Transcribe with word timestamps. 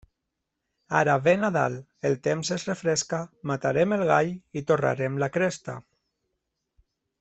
Ara 0.99 1.17
ve 1.27 1.35
Nadal, 1.41 1.75
el 2.11 2.17
temps 2.29 2.51
es 2.57 2.67
refresca, 2.71 3.21
matarem 3.53 3.97
el 4.01 4.09
gall 4.15 4.35
i 4.63 4.67
torrarem 4.73 5.25
la 5.27 5.31
cresta. 5.39 5.81